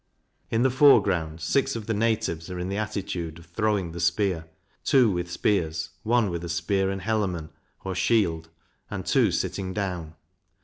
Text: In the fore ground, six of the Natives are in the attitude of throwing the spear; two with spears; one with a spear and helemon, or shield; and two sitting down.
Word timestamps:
In 0.49 0.63
the 0.63 0.71
fore 0.71 0.99
ground, 1.03 1.41
six 1.41 1.75
of 1.75 1.85
the 1.85 1.93
Natives 1.93 2.49
are 2.49 2.57
in 2.57 2.69
the 2.69 2.77
attitude 2.77 3.37
of 3.37 3.45
throwing 3.45 3.91
the 3.91 3.99
spear; 3.99 4.45
two 4.83 5.11
with 5.11 5.29
spears; 5.29 5.91
one 6.01 6.31
with 6.31 6.43
a 6.43 6.49
spear 6.49 6.89
and 6.89 7.03
helemon, 7.03 7.51
or 7.83 7.93
shield; 7.93 8.49
and 8.89 9.05
two 9.05 9.31
sitting 9.31 9.75
down. 9.75 10.15